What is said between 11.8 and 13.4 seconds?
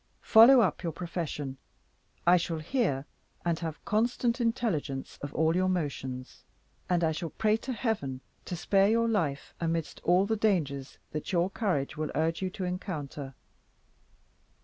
will urge you to encounter.